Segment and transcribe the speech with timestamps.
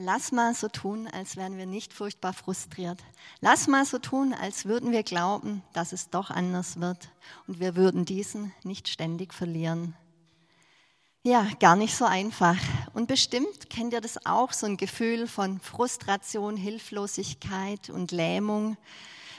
[0.00, 3.00] Lass mal so tun, als wären wir nicht furchtbar frustriert.
[3.40, 7.08] Lass mal so tun, als würden wir glauben, dass es doch anders wird
[7.48, 9.96] und wir würden diesen nicht ständig verlieren.
[11.24, 12.56] Ja, gar nicht so einfach.
[12.94, 18.76] Und bestimmt kennt ihr das auch, so ein Gefühl von Frustration, Hilflosigkeit und Lähmung,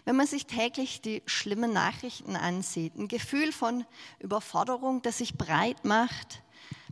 [0.03, 2.97] wenn man sich täglich die schlimmen Nachrichten ansieht.
[2.97, 3.85] Ein Gefühl von
[4.19, 6.41] Überforderung, das sich breit macht,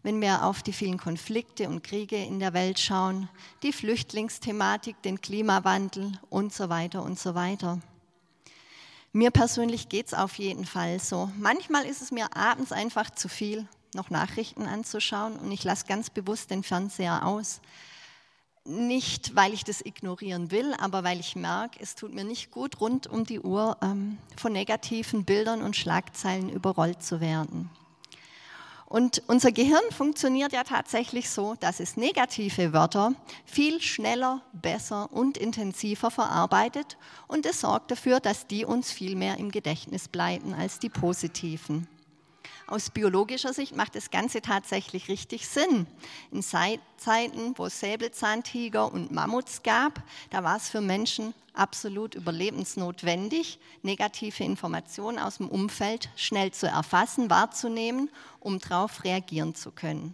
[0.03, 3.29] wenn wir auf die vielen Konflikte und Kriege in der Welt schauen,
[3.63, 7.79] die Flüchtlingsthematik, den Klimawandel und so weiter und so weiter.
[9.13, 11.31] Mir persönlich geht es auf jeden Fall so.
[11.37, 16.09] Manchmal ist es mir abends einfach zu viel, noch Nachrichten anzuschauen und ich lasse ganz
[16.09, 17.61] bewusst den Fernseher aus.
[18.65, 22.81] Nicht, weil ich das ignorieren will, aber weil ich merke, es tut mir nicht gut,
[22.81, 27.69] rund um die Uhr ähm, von negativen Bildern und Schlagzeilen überrollt zu werden.
[28.89, 33.13] Und unser Gehirn funktioniert ja tatsächlich so, dass es negative Wörter
[33.45, 36.97] viel schneller, besser und intensiver verarbeitet
[37.27, 41.87] und es sorgt dafür, dass die uns viel mehr im Gedächtnis bleiben als die positiven.
[42.69, 45.87] Aus biologischer Sicht macht das Ganze tatsächlich richtig Sinn.
[46.31, 53.57] In Zeiten, wo es Säbelzahntiger und Mammuts gab, da war es für Menschen absolut überlebensnotwendig,
[53.83, 58.09] negative Informationen aus dem Umfeld schnell zu erfassen, wahrzunehmen,
[58.41, 60.13] um darauf reagieren zu können.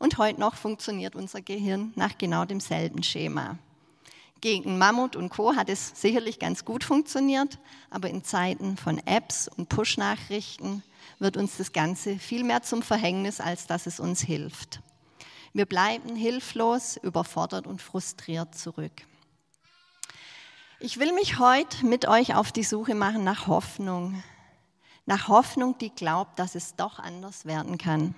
[0.00, 3.58] Und heute noch funktioniert unser Gehirn nach genau demselben Schema.
[4.42, 5.54] Gegen Mammut und Co.
[5.54, 10.82] hat es sicherlich ganz gut funktioniert, aber in Zeiten von Apps und Push-Nachrichten
[11.20, 14.80] wird uns das Ganze viel mehr zum Verhängnis, als dass es uns hilft.
[15.52, 19.06] Wir bleiben hilflos, überfordert und frustriert zurück.
[20.80, 24.24] Ich will mich heute mit euch auf die Suche machen nach Hoffnung.
[25.06, 28.16] Nach Hoffnung, die glaubt, dass es doch anders werden kann.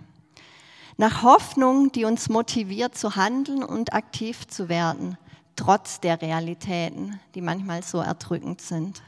[0.97, 5.19] Nach Hoffnung, die uns motiviert zu handeln und aktiv zu werden,
[5.57, 9.03] trotz der Realitäten, die manchmal so erdrückend sind.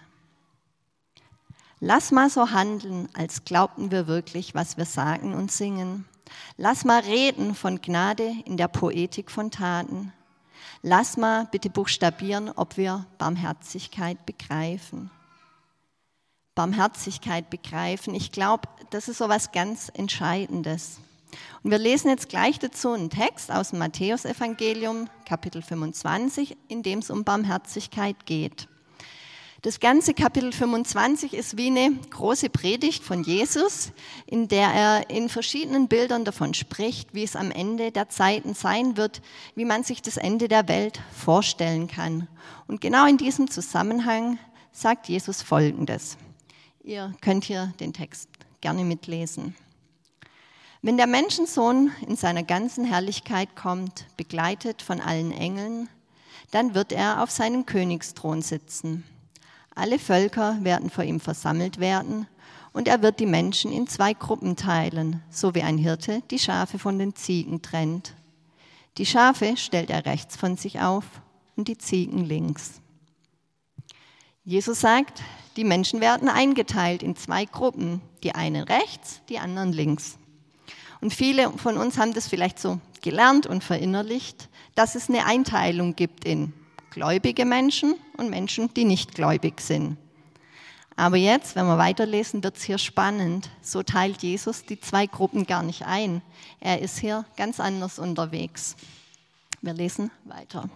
[1.80, 6.06] Lass mal so handeln, als glaubten wir wirklich, was wir sagen und singen.
[6.56, 10.12] Lass mal reden von Gnade in der Poetik von Taten.
[10.82, 15.10] Lass mal bitte buchstabieren, ob wir Barmherzigkeit begreifen.
[16.54, 18.14] Barmherzigkeit begreifen.
[18.14, 21.00] Ich glaube, das ist so was ganz Entscheidendes.
[21.62, 27.00] Und wir lesen jetzt gleich dazu einen Text aus dem Matthäusevangelium, Kapitel 25, in dem
[27.00, 28.68] es um Barmherzigkeit geht.
[29.62, 33.90] Das ganze Kapitel 25 ist wie eine große Predigt von Jesus,
[34.24, 38.96] in der er in verschiedenen Bildern davon spricht, wie es am Ende der Zeiten sein
[38.96, 39.22] wird,
[39.56, 42.28] wie man sich das Ende der Welt vorstellen kann.
[42.68, 44.38] Und genau in diesem Zusammenhang
[44.70, 46.16] sagt Jesus Folgendes.
[46.84, 48.28] Ihr könnt hier den Text
[48.60, 49.56] gerne mitlesen.
[50.82, 55.88] Wenn der Menschensohn in seiner ganzen Herrlichkeit kommt, begleitet von allen Engeln,
[56.50, 59.04] dann wird er auf seinem Königsthron sitzen.
[59.74, 62.26] Alle Völker werden vor ihm versammelt werden
[62.72, 66.78] und er wird die Menschen in zwei Gruppen teilen, so wie ein Hirte die Schafe
[66.78, 68.14] von den Ziegen trennt.
[68.98, 71.04] Die Schafe stellt er rechts von sich auf
[71.56, 72.80] und die Ziegen links.
[74.44, 75.22] Jesus sagt,
[75.56, 80.18] die Menschen werden eingeteilt in zwei Gruppen, die einen rechts, die anderen links.
[81.06, 85.94] Und viele von uns haben das vielleicht so gelernt und verinnerlicht, dass es eine Einteilung
[85.94, 86.52] gibt in
[86.90, 89.98] gläubige Menschen und Menschen, die nicht gläubig sind.
[90.96, 93.50] Aber jetzt, wenn wir weiterlesen, wird es hier spannend.
[93.62, 96.22] So teilt Jesus die zwei Gruppen gar nicht ein.
[96.58, 98.74] Er ist hier ganz anders unterwegs.
[99.62, 100.68] Wir lesen weiter.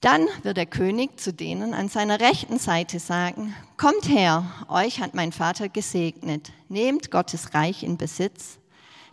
[0.00, 5.14] Dann wird der König zu denen an seiner rechten Seite sagen, Kommt her, euch hat
[5.14, 8.58] mein Vater gesegnet, nehmt Gottes Reich in Besitz,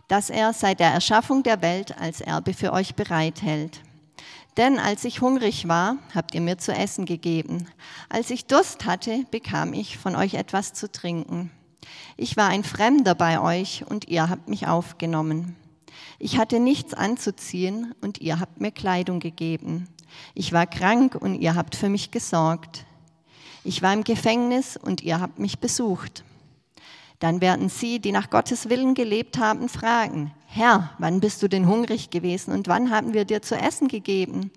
[0.06, 3.80] das er seit der Erschaffung der Welt als Erbe für euch bereithält.
[4.56, 7.66] Denn als ich hungrig war, habt ihr mir zu essen gegeben.
[8.08, 11.50] Als ich Durst hatte, bekam ich von euch etwas zu trinken.
[12.16, 15.56] Ich war ein Fremder bei euch und ihr habt mich aufgenommen.
[16.18, 19.88] Ich hatte nichts anzuziehen und ihr habt mir Kleidung gegeben.
[20.34, 22.84] Ich war krank und ihr habt für mich gesorgt.
[23.64, 26.24] Ich war im Gefängnis und ihr habt mich besucht.
[27.18, 31.66] Dann werden sie, die nach Gottes Willen gelebt haben, fragen, Herr, wann bist du denn
[31.66, 34.50] hungrig gewesen und wann haben wir dir zu essen gegeben?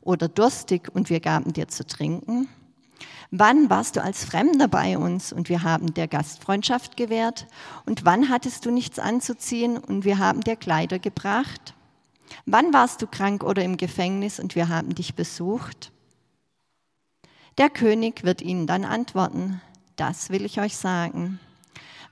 [0.00, 2.48] Oder durstig und wir gaben dir zu trinken?
[3.30, 7.46] Wann warst du als Fremder bei uns und wir haben dir Gastfreundschaft gewährt?
[7.84, 11.74] Und wann hattest du nichts anzuziehen und wir haben dir Kleider gebracht?
[12.46, 15.92] Wann warst du krank oder im Gefängnis und wir haben dich besucht?
[17.58, 19.60] Der König wird ihnen dann antworten,
[19.96, 21.38] das will ich euch sagen.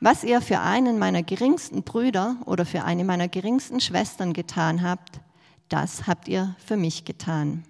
[0.01, 5.21] Was ihr für einen meiner geringsten Brüder oder für eine meiner geringsten Schwestern getan habt,
[5.69, 7.65] das habt ihr für mich getan.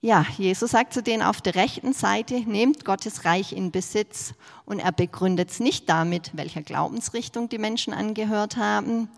[0.00, 4.34] Ja, Jesus sagt zu denen auf der rechten Seite, nehmt Gottes Reich in Besitz.
[4.64, 9.08] Und er begründet es nicht damit, welcher Glaubensrichtung die Menschen angehört haben,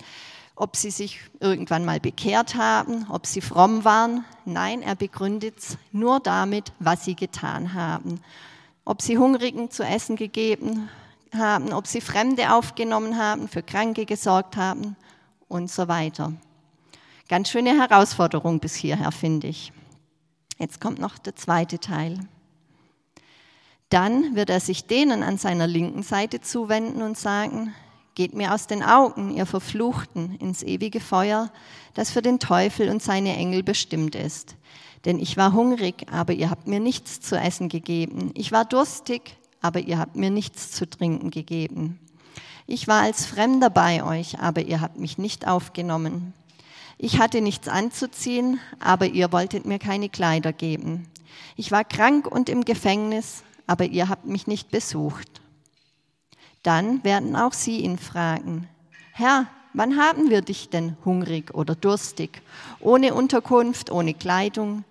[0.56, 4.24] ob sie sich irgendwann mal bekehrt haben, ob sie fromm waren.
[4.44, 8.20] Nein, er begründet es nur damit, was sie getan haben.
[8.84, 10.88] Ob sie Hungrigen zu essen gegeben
[11.34, 14.96] haben, ob sie Fremde aufgenommen haben, für Kranke gesorgt haben
[15.48, 16.32] und so weiter.
[17.28, 19.72] Ganz schöne Herausforderung bis hierher, finde ich.
[20.58, 22.20] Jetzt kommt noch der zweite Teil.
[23.88, 27.74] Dann wird er sich denen an seiner linken Seite zuwenden und sagen,
[28.14, 31.50] geht mir aus den Augen, ihr Verfluchten, ins ewige Feuer,
[31.94, 34.56] das für den Teufel und seine Engel bestimmt ist.
[35.05, 38.31] Denn ich war hungrig, aber ihr habt mir nichts zu essen gegeben.
[38.34, 41.99] Ich war durstig, aber ihr habt mir nichts zu trinken gegeben.
[42.66, 46.32] Ich war als Fremder bei euch, aber ihr habt mich nicht aufgenommen.
[46.96, 51.06] Ich hatte nichts anzuziehen, aber ihr wolltet mir keine Kleider geben.
[51.56, 55.43] Ich war krank und im Gefängnis, aber ihr habt mich nicht besucht.
[56.64, 58.69] Dann werden auch sie ihn fragen,
[59.12, 62.43] Herr, wann haben wir dich denn hungrig oder durstig,
[62.81, 64.84] ohne Unterkunft, ohne Kleidung,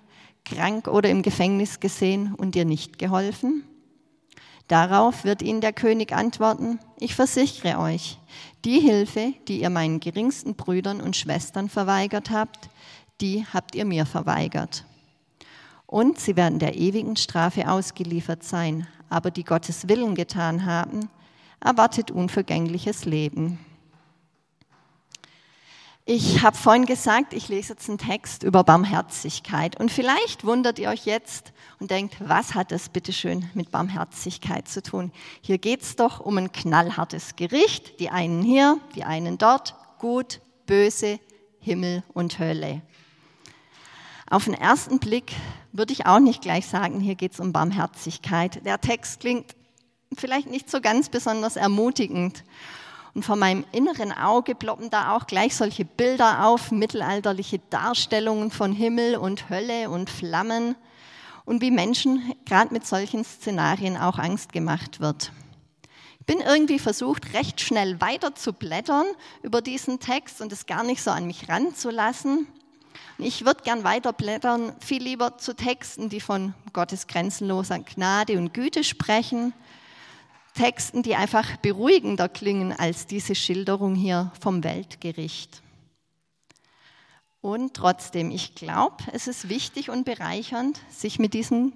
[0.45, 3.63] krank oder im Gefängnis gesehen und dir nicht geholfen?
[4.67, 8.19] Darauf wird ihnen der König antworten, ich versichere euch,
[8.63, 12.69] die Hilfe, die ihr meinen geringsten Brüdern und Schwestern verweigert habt,
[13.19, 14.85] die habt ihr mir verweigert.
[15.87, 21.09] Und sie werden der ewigen Strafe ausgeliefert sein, aber die Gottes Willen getan haben,
[21.63, 23.59] erwartet unvergängliches Leben.
[26.05, 29.79] Ich habe vorhin gesagt, ich lese jetzt einen Text über Barmherzigkeit.
[29.79, 34.83] Und vielleicht wundert ihr euch jetzt und denkt, was hat das bitteschön mit Barmherzigkeit zu
[34.83, 35.13] tun?
[35.39, 38.01] Hier geht es doch um ein knallhartes Gericht.
[38.01, 39.75] Die einen hier, die einen dort.
[39.97, 41.21] Gut, böse,
[41.61, 42.81] Himmel und Hölle.
[44.29, 45.31] Auf den ersten Blick
[45.71, 48.65] würde ich auch nicht gleich sagen, hier geht es um Barmherzigkeit.
[48.65, 49.55] Der Text klingt
[50.15, 52.43] vielleicht nicht so ganz besonders ermutigend.
[53.13, 58.71] Und vor meinem inneren Auge ploppen da auch gleich solche Bilder auf, mittelalterliche Darstellungen von
[58.71, 60.75] Himmel und Hölle und Flammen
[61.45, 65.31] und wie Menschen gerade mit solchen Szenarien auch Angst gemacht wird.
[66.21, 69.05] Ich bin irgendwie versucht, recht schnell weiter zu blättern
[69.43, 72.47] über diesen Text und es gar nicht so an mich ranzulassen.
[73.19, 78.83] Ich würde gern weiterblättern, viel lieber zu Texten, die von Gottes grenzenloser Gnade und Güte
[78.83, 79.53] sprechen
[80.53, 85.61] Texten, die einfach beruhigender klingen als diese Schilderung hier vom Weltgericht.
[87.41, 91.73] Und trotzdem, ich glaube, es ist wichtig und bereichernd, sich mit, diesem,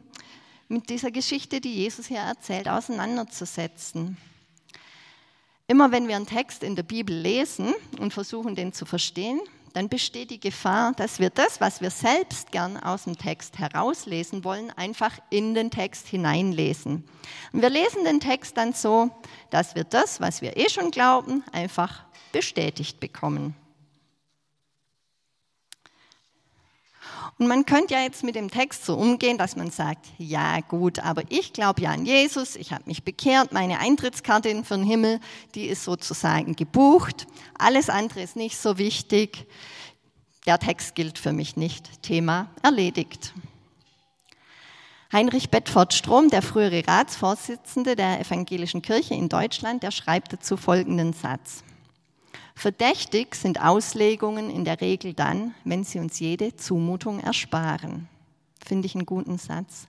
[0.69, 4.17] mit dieser Geschichte, die Jesus hier erzählt, auseinanderzusetzen.
[5.67, 9.41] Immer wenn wir einen Text in der Bibel lesen und versuchen, den zu verstehen,
[9.77, 14.43] dann besteht die Gefahr, dass wir das, was wir selbst gern aus dem Text herauslesen
[14.43, 17.07] wollen, einfach in den Text hineinlesen.
[17.53, 19.11] Und wir lesen den Text dann so,
[19.51, 23.53] dass wir das, was wir eh schon glauben, einfach bestätigt bekommen.
[27.39, 30.99] Und man könnte ja jetzt mit dem Text so umgehen, dass man sagt, ja gut,
[30.99, 35.19] aber ich glaube ja an Jesus, ich habe mich bekehrt, meine Eintrittskarte für den Himmel,
[35.53, 37.27] die ist sozusagen gebucht,
[37.59, 39.45] alles andere ist nicht so wichtig,
[40.47, 43.33] der Text gilt für mich nicht, Thema erledigt.
[45.13, 51.13] Heinrich Bedford Strom, der frühere Ratsvorsitzende der Evangelischen Kirche in Deutschland, der schreibt dazu folgenden
[51.13, 51.63] Satz.
[52.57, 58.09] Verdächtig sind Auslegungen in der Regel dann, wenn sie uns jede Zumutung ersparen.
[58.65, 59.87] Finde ich einen guten Satz.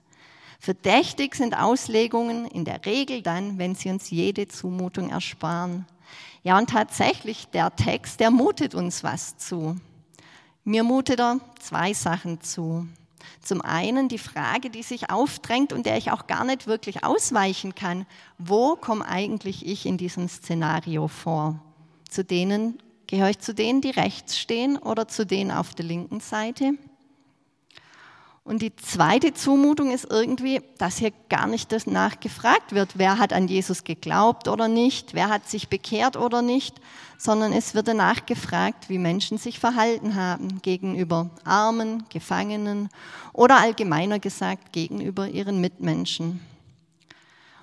[0.59, 5.87] Verdächtig sind Auslegungen in der Regel dann, wenn sie uns jede Zumutung ersparen.
[6.43, 9.75] Ja, und tatsächlich, der Text, der mutet uns was zu.
[10.63, 12.87] Mir mutet er zwei Sachen zu.
[13.41, 17.73] Zum einen die Frage, die sich aufdrängt und der ich auch gar nicht wirklich ausweichen
[17.73, 18.05] kann.
[18.37, 21.59] Wo komme eigentlich ich in diesem Szenario vor?
[22.09, 26.19] Zu denen, gehöre ich zu denen, die rechts stehen oder zu denen auf der linken
[26.19, 26.73] Seite?
[28.43, 33.31] Und die zweite Zumutung ist irgendwie, dass hier gar nicht danach gefragt wird, wer hat
[33.31, 36.75] an Jesus geglaubt oder nicht, wer hat sich bekehrt oder nicht,
[37.19, 42.89] sondern es wird danach gefragt, wie Menschen sich verhalten haben gegenüber Armen, Gefangenen
[43.33, 46.39] oder allgemeiner gesagt gegenüber ihren Mitmenschen.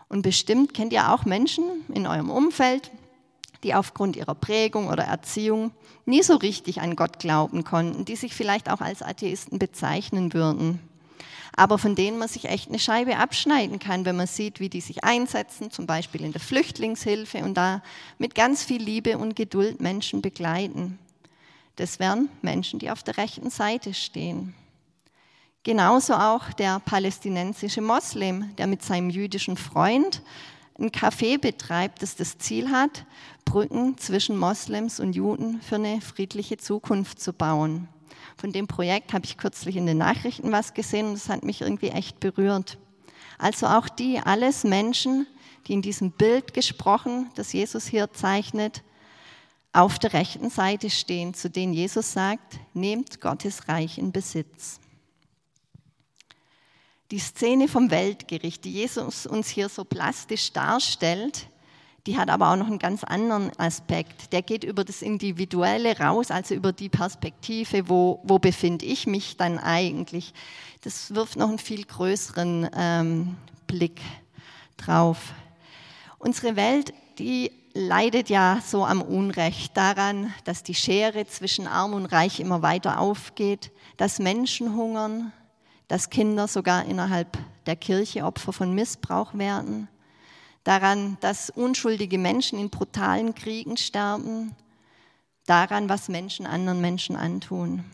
[0.09, 2.93] Und bestimmt kennt ihr auch Menschen in eurem Umfeld,
[3.63, 5.73] die aufgrund ihrer Prägung oder Erziehung
[6.05, 10.81] nie so richtig an Gott glauben konnten, die sich vielleicht auch als Atheisten bezeichnen würden,
[11.57, 14.83] aber von denen man sich echt eine Scheibe abschneiden kann, wenn man sieht, wie die
[14.83, 17.83] sich einsetzen, zum Beispiel in der Flüchtlingshilfe und da
[18.19, 20.99] mit ganz viel Liebe und Geduld Menschen begleiten.
[21.77, 24.55] Das wären Menschen, die auf der rechten Seite stehen.
[25.63, 30.23] Genauso auch der palästinensische Moslem, der mit seinem jüdischen Freund
[30.79, 33.05] ein Café betreibt, das das Ziel hat,
[33.47, 37.89] Brücken zwischen Moslems und Juden für eine friedliche Zukunft zu bauen.
[38.37, 41.63] Von dem Projekt habe ich kürzlich in den Nachrichten was gesehen und das hat mich
[41.63, 42.77] irgendwie echt berührt.
[43.39, 45.27] Also auch die, alles Menschen,
[45.67, 48.83] die in diesem Bild gesprochen, das Jesus hier zeichnet,
[49.73, 54.81] auf der rechten Seite stehen, zu denen Jesus sagt, nehmt Gottes Reich in Besitz.
[57.11, 61.49] Die Szene vom Weltgericht, die Jesus uns hier so plastisch darstellt,
[62.07, 64.33] die hat aber auch noch einen ganz anderen Aspekt.
[64.33, 69.37] Der geht über das Individuelle raus, also über die Perspektive, wo, wo befinde ich mich
[69.37, 70.33] dann eigentlich.
[70.83, 73.37] Das wirft noch einen viel größeren ähm,
[73.67, 74.01] Blick
[74.77, 75.33] drauf.
[76.19, 82.07] Unsere Welt, die leidet ja so am Unrecht daran, dass die Schere zwischen Arm und
[82.07, 85.33] Reich immer weiter aufgeht, dass Menschen hungern,
[85.89, 87.37] dass Kinder sogar innerhalb
[87.67, 89.89] der Kirche Opfer von Missbrauch werden,
[90.67, 94.55] daran, dass unschuldige Menschen in brutalen Kriegen sterben,
[95.47, 97.85] daran, was Menschen anderen Menschen antun.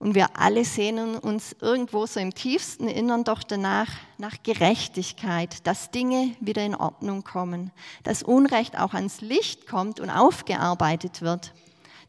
[0.00, 5.90] Und wir alle sehnen uns irgendwo so im tiefsten Innern doch danach, nach Gerechtigkeit, dass
[5.90, 7.70] Dinge wieder in Ordnung kommen,
[8.02, 11.52] dass Unrecht auch ans Licht kommt und aufgearbeitet wird,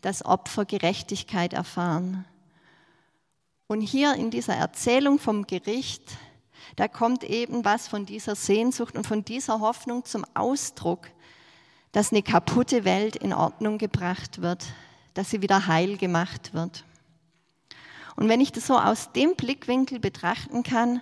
[0.01, 2.25] dass Opfer Gerechtigkeit erfahren.
[3.67, 6.03] Und hier in dieser Erzählung vom Gericht,
[6.75, 11.07] da kommt eben was von dieser Sehnsucht und von dieser Hoffnung zum Ausdruck,
[11.91, 14.65] dass eine kaputte Welt in Ordnung gebracht wird,
[15.13, 16.85] dass sie wieder heil gemacht wird.
[18.15, 21.01] Und wenn ich das so aus dem Blickwinkel betrachten kann,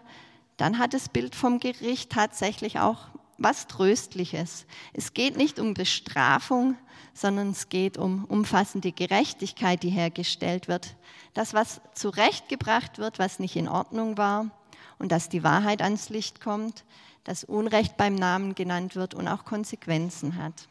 [0.57, 4.65] dann hat das Bild vom Gericht tatsächlich auch was Tröstliches.
[4.93, 6.75] Es geht nicht um Bestrafung,
[7.13, 10.95] sondern es geht um umfassende Gerechtigkeit, die hergestellt wird.
[11.33, 14.51] Das, was zurechtgebracht wird, was nicht in Ordnung war
[14.99, 16.83] und dass die Wahrheit ans Licht kommt,
[17.23, 20.67] dass Unrecht beim Namen genannt wird und auch Konsequenzen hat.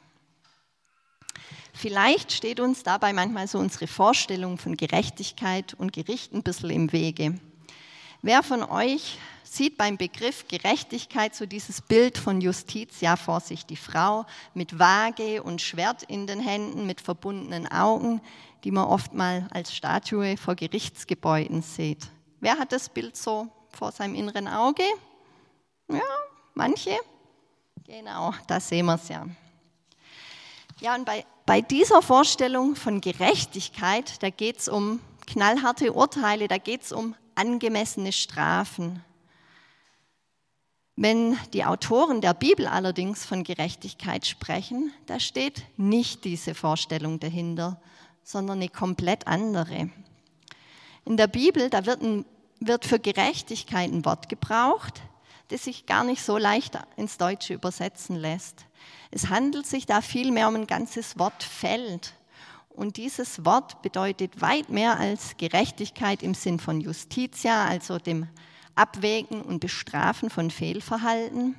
[1.73, 6.93] Vielleicht steht uns dabei manchmal so unsere Vorstellung von Gerechtigkeit und Gericht ein bisschen im
[6.93, 7.39] Wege.
[8.23, 13.77] Wer von euch sieht beim Begriff Gerechtigkeit so dieses Bild von Justitia vor sich, die
[13.77, 18.21] Frau mit Waage und Schwert in den Händen, mit verbundenen Augen,
[18.65, 22.09] die man oft mal als Statue vor Gerichtsgebäuden sieht.
[22.41, 24.83] Wer hat das Bild so vor seinem inneren Auge?
[25.89, 26.01] Ja,
[26.55, 26.99] manche.
[27.85, 29.27] Genau, da sehen wir es ja.
[30.81, 36.59] Ja, und bei, bei dieser Vorstellung von Gerechtigkeit, da geht es um knallharte Urteile, da
[36.59, 39.03] geht es um angemessene Strafen.
[40.97, 47.81] Wenn die Autoren der Bibel allerdings von Gerechtigkeit sprechen, da steht nicht diese Vorstellung dahinter,
[48.23, 49.91] sondern eine komplett andere.
[51.05, 52.25] In der Bibel, da wird, ein,
[52.61, 55.03] wird für Gerechtigkeit ein Wort gebraucht,
[55.49, 58.67] das sich gar nicht so leicht ins Deutsche übersetzen lässt.
[59.11, 62.15] Es handelt sich da vielmehr um ein ganzes Wortfeld.
[62.69, 68.29] Und dieses Wort bedeutet weit mehr als Gerechtigkeit im Sinn von Justitia, also dem
[68.77, 71.57] Abwägen und Bestrafen von Fehlverhalten.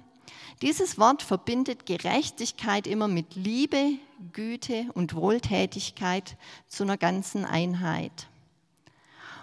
[0.61, 3.97] Dieses Wort verbindet Gerechtigkeit immer mit Liebe,
[4.31, 6.37] Güte und Wohltätigkeit
[6.67, 8.28] zu einer ganzen Einheit.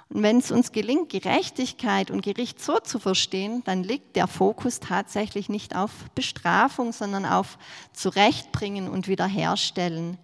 [0.08, 4.78] Und wenn es uns gelingt, Gerechtigkeit und Gericht so zu verstehen, dann liegt der Fokus
[4.78, 7.58] tatsächlich nicht auf Bestrafung, sondern auf
[7.92, 10.16] Zurechtbringen und Wiederherstellen.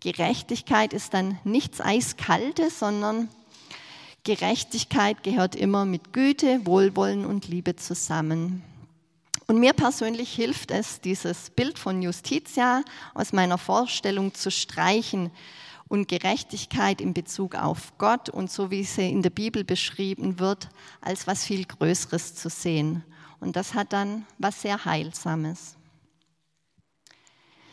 [0.00, 3.28] Gerechtigkeit ist dann nichts Eiskaltes, sondern
[4.24, 8.62] Gerechtigkeit gehört immer mit Güte, Wohlwollen und Liebe zusammen.
[9.46, 12.82] Und mir persönlich hilft es, dieses Bild von Justitia
[13.14, 15.30] aus meiner Vorstellung zu streichen,
[15.88, 20.68] und Gerechtigkeit in Bezug auf Gott und so wie sie in der Bibel beschrieben wird,
[21.00, 23.04] als was viel Größeres zu sehen.
[23.40, 25.76] Und das hat dann was sehr Heilsames.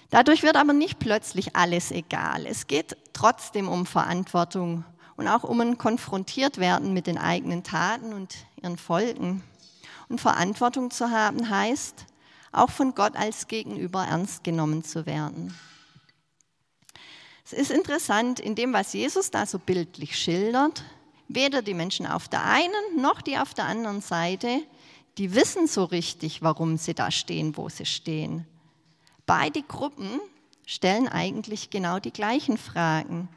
[0.10, 2.46] Dadurch wird aber nicht plötzlich alles egal.
[2.46, 8.14] Es geht trotzdem um Verantwortung und auch um ein konfrontiert werden mit den eigenen Taten
[8.14, 9.44] und ihren Folgen.
[10.10, 12.06] Und Verantwortung zu haben heißt,
[12.52, 15.56] auch von Gott als Gegenüber ernst genommen zu werden.
[17.46, 20.84] Es ist interessant, in dem, was Jesus da so bildlich schildert,
[21.28, 24.62] weder die Menschen auf der einen noch die auf der anderen Seite,
[25.18, 28.48] die wissen so richtig, warum sie da stehen, wo sie stehen.
[29.26, 30.20] Beide Gruppen
[30.66, 33.30] stellen eigentlich genau die gleichen Fragen.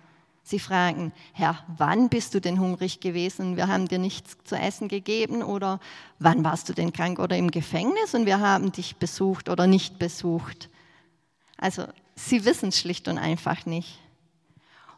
[0.43, 3.57] Sie fragen, Herr, wann bist du denn hungrig gewesen?
[3.57, 5.43] Wir haben dir nichts zu essen gegeben.
[5.43, 5.81] Oder
[6.21, 9.99] wann warst du denn krank oder im Gefängnis und wir haben dich besucht oder nicht
[9.99, 10.71] besucht?
[11.59, 11.85] Also
[12.17, 14.01] Sie wissen schlicht und einfach nicht.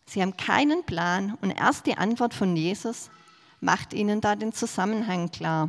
[0.06, 3.10] Sie haben keinen Plan und erst die Antwort von Jesus
[3.60, 5.68] macht ihnen da den Zusammenhang klar.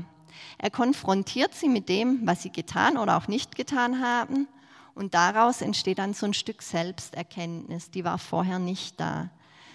[0.57, 4.47] Er konfrontiert sie mit dem, was sie getan oder auch nicht getan haben
[4.95, 9.29] und daraus entsteht dann so ein Stück Selbsterkenntnis, die war vorher nicht da.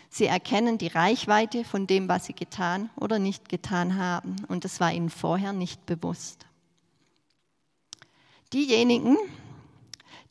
[0.09, 4.81] Sie erkennen die Reichweite von dem, was sie getan oder nicht getan haben und das
[4.81, 6.47] war ihnen vorher nicht bewusst.
[8.53, 9.17] Diejenigen,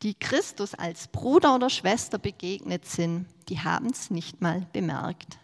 [0.04, 5.40] die Christus als Bruder oder Schwester begegnet sind, die haben es nicht mal bemerkt.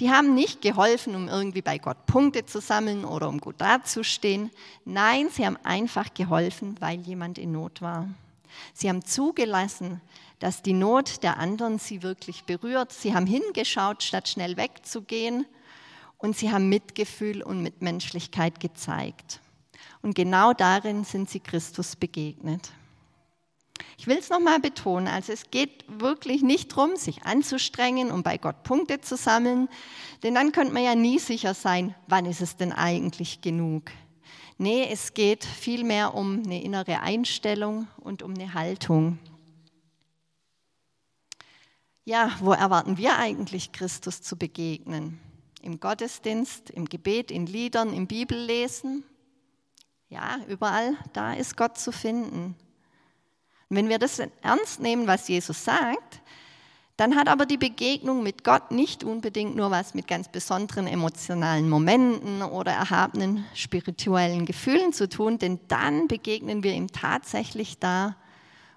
[0.00, 4.50] Die haben nicht geholfen, um irgendwie bei Gott Punkte zu sammeln oder um gut dazustehen.
[4.84, 8.08] Nein, sie haben einfach geholfen, weil jemand in Not war.
[8.72, 10.00] Sie haben zugelassen,
[10.40, 12.92] dass die Not der anderen sie wirklich berührt.
[12.92, 15.46] Sie haben hingeschaut, statt schnell wegzugehen.
[16.18, 19.40] Und sie haben Mitgefühl und Mitmenschlichkeit gezeigt.
[20.02, 22.72] Und genau darin sind sie Christus begegnet.
[23.96, 28.38] Ich will es nochmal betonen, also es geht wirklich nicht darum, sich anzustrengen, um bei
[28.38, 29.68] Gott Punkte zu sammeln,
[30.22, 33.90] denn dann könnte man ja nie sicher sein, wann ist es denn eigentlich genug.
[34.58, 39.18] Nee, es geht vielmehr um eine innere Einstellung und um eine Haltung.
[42.04, 45.18] Ja, wo erwarten wir eigentlich Christus zu begegnen?
[45.62, 49.02] Im Gottesdienst, im Gebet, in Liedern, im Bibellesen?
[50.10, 52.54] Ja, überall, da ist Gott zu finden.
[53.68, 56.20] Und wenn wir das ernst nehmen, was Jesus sagt,
[56.96, 61.68] dann hat aber die Begegnung mit Gott nicht unbedingt nur was mit ganz besonderen emotionalen
[61.68, 68.14] Momenten oder erhabenen spirituellen Gefühlen zu tun, denn dann begegnen wir ihm tatsächlich da,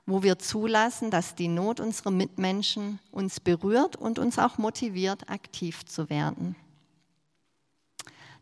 [0.08, 5.86] wo wir zulassen, dass die Not unserer Mitmenschen uns berührt und uns auch motiviert, aktiv
[5.86, 6.56] zu werden.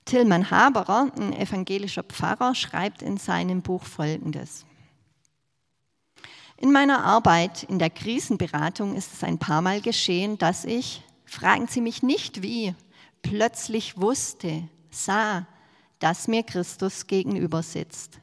[0.06, 4.66] Tillmann Haberer, ein evangelischer Pfarrer, schreibt in seinem Buch Folgendes.
[6.58, 11.68] In meiner Arbeit in der Krisenberatung ist es ein paar Mal geschehen, dass ich, fragen
[11.68, 12.74] Sie mich nicht wie,
[13.22, 15.46] plötzlich wusste, sah,
[16.00, 18.20] dass mir Christus gegenüber sitzt.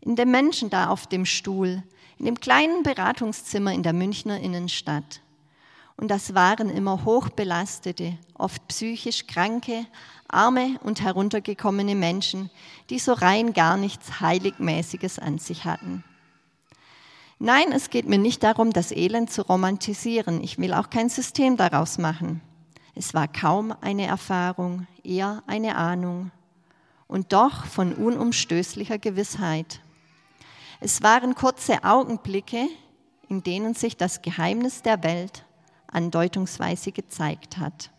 [0.00, 1.82] In dem Menschen da auf dem Stuhl,
[2.18, 5.20] in dem kleinen Beratungszimmer in der Münchner Innenstadt.
[5.98, 9.86] Und das waren immer hochbelastete, oft psychisch kranke,
[10.28, 12.50] arme und heruntergekommene Menschen,
[12.88, 16.04] die so rein gar nichts Heiligmäßiges an sich hatten.
[17.38, 20.42] Nein, es geht mir nicht darum, das Elend zu romantisieren.
[20.42, 22.40] Ich will auch kein System daraus machen.
[22.94, 26.30] Es war kaum eine Erfahrung, eher eine Ahnung
[27.06, 29.80] und doch von unumstößlicher Gewissheit.
[30.80, 32.68] Es waren kurze Augenblicke,
[33.28, 35.44] in denen sich das Geheimnis der Welt
[35.88, 37.90] andeutungsweise gezeigt hat.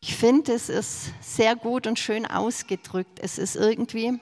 [0.00, 3.18] Ich finde, es ist sehr gut und schön ausgedrückt.
[3.20, 4.20] Es ist irgendwie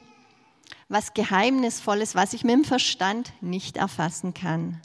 [0.88, 4.80] was Geheimnisvolles, was ich mit dem Verstand nicht erfassen kann.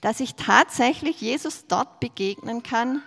[0.00, 3.02] Dass ich tatsächlich Jesus dort begegnen kann,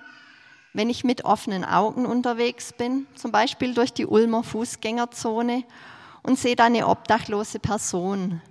[0.73, 5.63] wenn ich mit offenen Augen unterwegs bin, zum Beispiel durch die Ulmer Fußgängerzone
[6.23, 8.41] und sehe da eine obdachlose Person.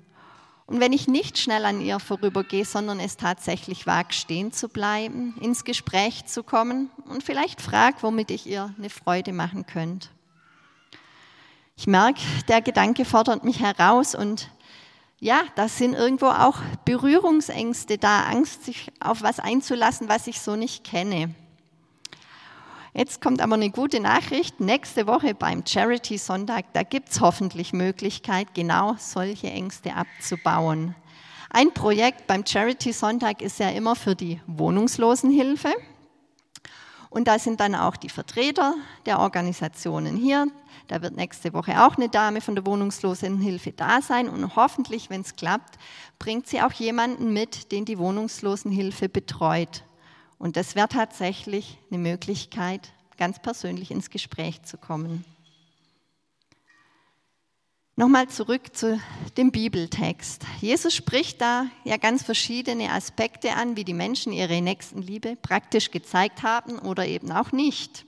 [0.66, 5.34] Und wenn ich nicht schnell an ihr vorübergehe, sondern es tatsächlich wage, stehen zu bleiben,
[5.40, 10.08] ins Gespräch zu kommen und vielleicht frage, womit ich ihr eine Freude machen könnte.
[11.80, 14.50] Ich merke, der Gedanke fordert mich heraus und
[15.20, 20.56] ja, da sind irgendwo auch Berührungsängste da, Angst, sich auf was einzulassen, was ich so
[20.56, 21.32] nicht kenne.
[22.94, 24.58] Jetzt kommt aber eine gute Nachricht.
[24.58, 30.96] Nächste Woche beim Charity Sonntag, da gibt es hoffentlich Möglichkeit, genau solche Ängste abzubauen.
[31.48, 35.72] Ein Projekt beim Charity Sonntag ist ja immer für die Wohnungslosenhilfe.
[37.10, 38.74] Und da sind dann auch die Vertreter
[39.06, 40.46] der Organisationen hier.
[40.88, 44.28] Da wird nächste Woche auch eine Dame von der Wohnungslosenhilfe da sein.
[44.28, 45.78] Und hoffentlich, wenn es klappt,
[46.18, 49.84] bringt sie auch jemanden mit, den die Wohnungslosenhilfe betreut.
[50.38, 55.24] Und das wäre tatsächlich eine Möglichkeit, ganz persönlich ins Gespräch zu kommen.
[57.98, 59.00] Nochmal zurück zu
[59.36, 60.44] dem Bibeltext.
[60.60, 66.44] Jesus spricht da ja ganz verschiedene Aspekte an, wie die Menschen ihre Nächstenliebe praktisch gezeigt
[66.44, 68.06] haben oder eben auch nicht.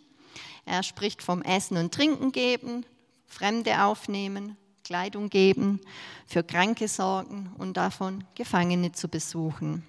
[0.64, 2.86] Er spricht vom Essen und Trinken geben,
[3.26, 5.80] Fremde aufnehmen, Kleidung geben,
[6.24, 9.84] für Kranke sorgen und davon Gefangene zu besuchen.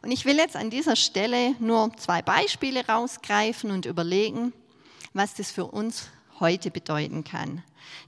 [0.00, 4.54] Und ich will jetzt an dieser Stelle nur zwei Beispiele rausgreifen und überlegen,
[5.12, 6.08] was das für uns
[6.40, 7.62] heute bedeuten kann.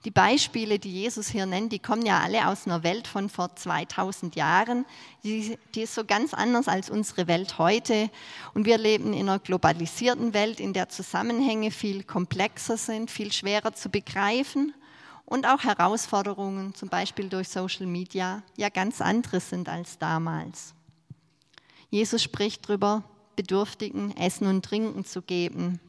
[0.04, 3.56] Die Beispiele, die Jesus hier nennt, die kommen ja alle aus einer Welt von vor
[3.56, 4.84] 2000 Jahren.
[5.24, 8.10] Die, die, ist so ganz anders als unsere Welt heute.
[8.54, 13.72] Und wir leben in einer globalisierten Welt, in der Zusammenhänge viel komplexer sind, viel schwerer
[13.72, 14.74] zu begreifen
[15.30, 20.74] und auch Herausforderungen, zum Beispiel durch Social Media, ja ganz andere sind als damals.
[21.88, 23.04] Jesus spricht darüber,
[23.36, 25.80] Bedürftigen Essen und Trinken zu geben.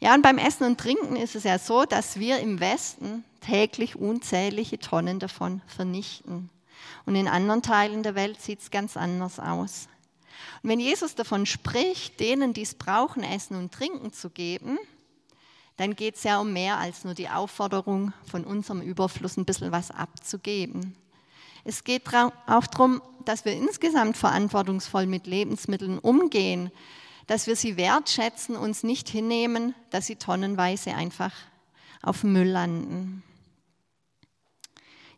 [0.00, 3.96] Ja, und beim Essen und Trinken ist es ja so, dass wir im Westen täglich
[3.96, 6.50] unzählige Tonnen davon vernichten.
[7.06, 9.88] Und in anderen Teilen der Welt sieht es ganz anders aus.
[10.62, 14.78] Und wenn Jesus davon spricht, denen, die es brauchen, Essen und Trinken zu geben,
[15.76, 19.72] dann geht es ja um mehr als nur die Aufforderung, von unserem Überfluss ein bisschen
[19.72, 20.96] was abzugeben.
[21.64, 26.70] Es geht auch darum, dass wir insgesamt verantwortungsvoll mit Lebensmitteln umgehen,
[27.26, 31.32] dass wir sie wertschätzen, uns nicht hinnehmen, dass sie tonnenweise einfach
[32.02, 33.22] auf Müll landen.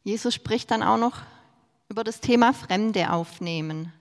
[0.03, 1.21] Jesus spricht dann auch noch
[1.89, 3.93] über das Thema Fremde aufnehmen.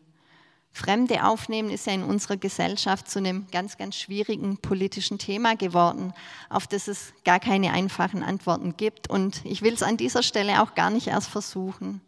[0.72, 6.14] Fremde aufnehmen ist ja in unserer Gesellschaft zu einem ganz, ganz schwierigen politischen Thema geworden,
[6.50, 9.10] auf das es gar keine einfachen Antworten gibt.
[9.10, 12.00] Und ich will es an dieser Stelle auch gar nicht erst versuchen.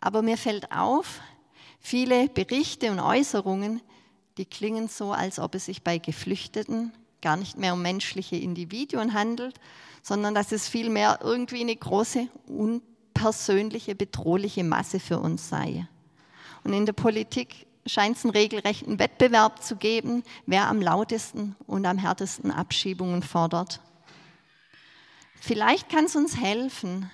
[0.00, 1.20] Aber mir fällt auf,
[1.78, 3.80] viele Berichte und Äußerungen,
[4.38, 6.92] die klingen so, als ob es sich bei Geflüchteten
[7.22, 9.58] gar nicht mehr um menschliche Individuen handelt,
[10.02, 15.86] sondern dass es vielmehr irgendwie eine große, unpersönliche, bedrohliche Masse für uns sei.
[16.64, 21.86] Und in der Politik scheint es einen regelrechten Wettbewerb zu geben, wer am lautesten und
[21.86, 23.80] am härtesten Abschiebungen fordert.
[25.40, 27.10] Vielleicht kann es uns helfen,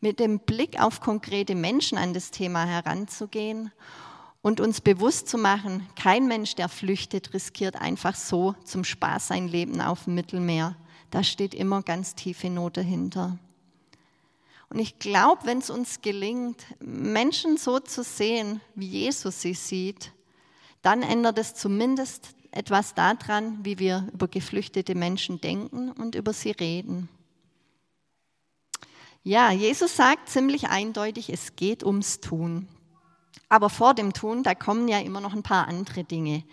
[0.00, 3.72] mit dem Blick auf konkrete Menschen an das Thema heranzugehen
[4.44, 9.48] und uns bewusst zu machen, kein Mensch, der flüchtet, riskiert einfach so zum Spaß sein
[9.48, 10.76] Leben auf dem Mittelmeer.
[11.10, 13.38] Da steht immer ganz tiefe Not dahinter.
[14.68, 20.12] Und ich glaube, wenn es uns gelingt, Menschen so zu sehen, wie Jesus sie sieht,
[20.82, 26.50] dann ändert es zumindest etwas daran, wie wir über geflüchtete Menschen denken und über sie
[26.50, 27.08] reden.
[29.22, 32.68] Ja, Jesus sagt ziemlich eindeutig, es geht ums Tun.
[33.48, 36.44] Aber vor dem Tun, da kommen ja immer noch ein paar andere Dinge.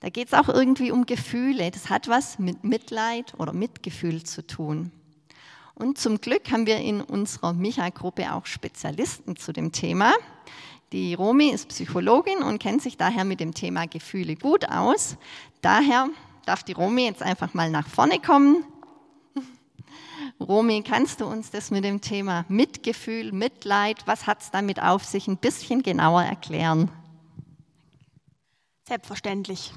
[0.00, 1.70] Da geht es auch irgendwie um Gefühle.
[1.70, 4.90] Das hat was mit Mitleid oder Mitgefühl zu tun.
[5.74, 10.12] Und zum Glück haben wir in unserer Micha-Gruppe auch Spezialisten zu dem Thema.
[10.92, 15.16] Die Romi ist Psychologin und kennt sich daher mit dem Thema Gefühle gut aus.
[15.62, 16.08] Daher
[16.44, 18.64] darf die Romi jetzt einfach mal nach vorne kommen.
[20.40, 25.04] Romy, kannst du uns das mit dem Thema Mitgefühl, Mitleid, was hat es damit auf
[25.04, 26.90] sich, ein bisschen genauer erklären?
[28.86, 29.72] Selbstverständlich.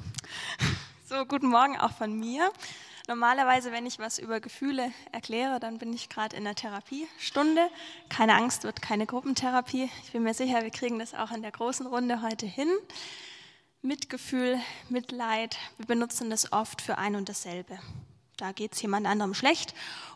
[1.08, 2.52] So, guten Morgen auch von mir.
[3.08, 7.70] Normalerweise, wenn ich was über Gefühle erkläre, dann bin ich gerade in der Therapiestunde.
[8.10, 9.88] Keine Angst, wird keine Gruppentherapie.
[10.04, 12.70] Ich bin mir sicher, wir kriegen das auch in der großen Runde heute hin.
[13.84, 17.78] Mitgefühl, Mitleid, wir benutzen das oft für ein und dasselbe.
[18.38, 19.74] Da geht es jemand anderem schlecht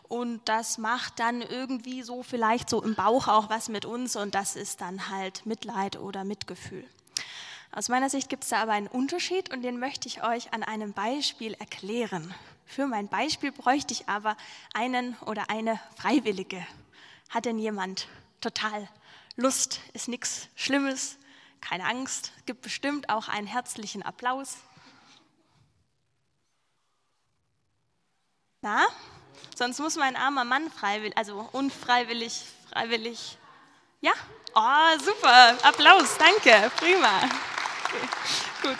[0.08, 4.34] und das macht dann irgendwie so vielleicht so im Bauch auch was mit uns und
[4.34, 6.84] das ist dann halt Mitleid oder Mitgefühl.
[7.72, 10.62] Aus meiner Sicht gibt es da aber einen Unterschied und den möchte ich euch an
[10.62, 12.34] einem Beispiel erklären.
[12.66, 14.36] Für mein Beispiel bräuchte ich aber
[14.74, 16.66] einen oder eine Freiwillige.
[17.30, 18.08] Hat denn jemand
[18.40, 18.88] total
[19.36, 19.80] Lust?
[19.92, 21.16] Ist nichts Schlimmes,
[21.60, 24.56] keine Angst, gibt bestimmt auch einen herzlichen Applaus.
[28.62, 28.86] Na,
[29.56, 33.36] Sonst muss mein armer Mann freiwillig, also unfreiwillig, freiwillig.
[34.00, 34.12] Ja?
[34.54, 35.56] Oh, super.
[35.62, 36.70] Applaus, danke.
[36.76, 37.20] Prima.
[38.62, 38.78] Gut.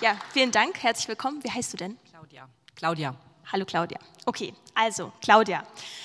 [0.00, 0.82] Ja, vielen Dank.
[0.82, 1.42] Herzlich willkommen.
[1.44, 1.98] Wie heißt du denn?
[2.10, 2.48] Claudia.
[2.76, 3.14] Claudia.
[3.50, 3.98] Hallo Claudia.
[4.26, 5.62] Okay, also Claudia.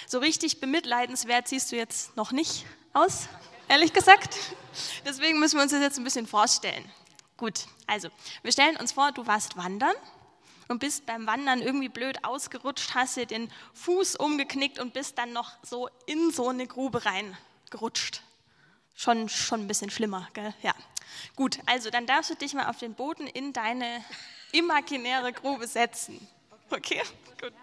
[0.07, 3.27] So richtig bemitleidenswert siehst du jetzt noch nicht aus,
[3.67, 4.37] ehrlich gesagt.
[5.05, 6.89] Deswegen müssen wir uns das jetzt ein bisschen vorstellen.
[7.35, 8.07] Gut, also
[8.41, 9.95] wir stellen uns vor, du warst wandern
[10.67, 15.33] und bist beim Wandern irgendwie blöd ausgerutscht, hast dir den Fuß umgeknickt und bist dann
[15.33, 18.21] noch so in so eine Grube reingerutscht.
[18.95, 20.53] Schon, schon ein bisschen schlimmer, gell?
[20.61, 20.73] Ja.
[21.35, 24.03] Gut, also dann darfst du dich mal auf den Boden in deine
[24.51, 26.27] imaginäre Grube setzen.
[26.69, 27.01] Okay,
[27.41, 27.53] gut.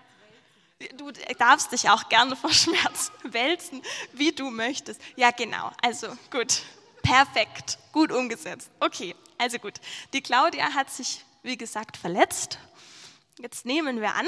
[0.96, 3.82] Du darfst dich auch gerne vor Schmerz wälzen,
[4.12, 5.00] wie du möchtest.
[5.16, 5.70] Ja, genau.
[5.82, 6.62] Also gut.
[7.02, 7.78] Perfekt.
[7.92, 8.70] Gut umgesetzt.
[8.80, 9.74] Okay, also gut.
[10.12, 12.58] Die Claudia hat sich, wie gesagt, verletzt
[13.42, 14.26] Jetzt nehmen wir an,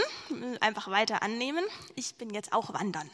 [0.61, 1.65] einfach weiter annehmen,
[1.97, 3.11] ich bin jetzt auch wandern.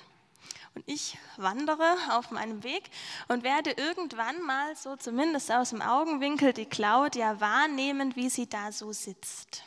[0.75, 2.89] Und ich wandere auf meinem Weg
[3.27, 8.71] und werde irgendwann mal so zumindest aus dem Augenwinkel die Claudia wahrnehmen, wie sie da
[8.71, 9.65] so sitzt.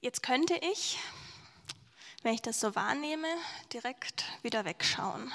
[0.00, 0.98] Jetzt könnte ich,
[2.22, 3.28] wenn ich das so wahrnehme,
[3.70, 5.30] direkt wieder wegschauen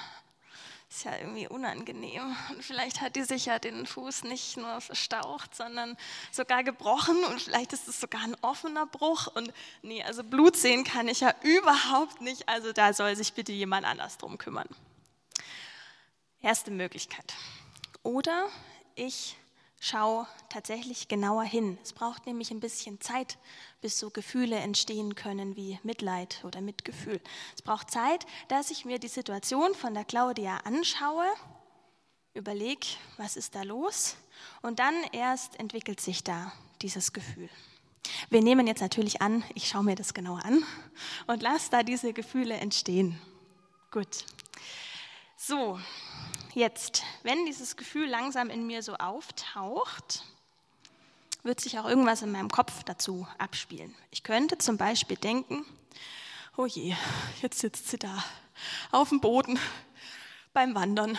[0.95, 2.36] ist ja irgendwie unangenehm.
[2.51, 5.97] Und vielleicht hat die sich ja den Fuß nicht nur verstaucht, sondern
[6.32, 9.27] sogar gebrochen und vielleicht ist es sogar ein offener Bruch.
[9.27, 9.51] Und
[9.82, 12.47] nee, also Blut sehen kann ich ja überhaupt nicht.
[12.47, 14.67] Also da soll sich bitte jemand anders drum kümmern.
[16.41, 17.34] Erste Möglichkeit.
[18.03, 18.47] Oder
[18.95, 19.36] ich
[19.84, 21.78] schau tatsächlich genauer hin.
[21.84, 23.38] Es braucht nämlich ein bisschen Zeit,
[23.82, 27.19] bis so Gefühle entstehen können wie Mitleid oder Mitgefühl.
[27.54, 31.26] Es braucht Zeit, dass ich mir die Situation von der Claudia anschaue,
[32.34, 34.15] überlege, was ist da los
[34.62, 37.50] und dann erst entwickelt sich da dieses Gefühl.
[38.30, 40.63] Wir nehmen jetzt natürlich an, ich schaue mir das genauer an
[41.28, 43.19] und lasse da diese Gefühle entstehen.
[43.91, 44.24] Gut.
[45.36, 45.78] So,
[46.55, 50.23] jetzt, wenn dieses Gefühl langsam in mir so auftaucht,
[51.43, 53.93] wird sich auch irgendwas in meinem Kopf dazu abspielen.
[54.11, 55.65] Ich könnte zum Beispiel denken,
[56.55, 56.95] oh je,
[57.41, 58.23] jetzt sitzt sie da
[58.91, 59.59] auf dem Boden
[60.53, 61.17] beim Wandern.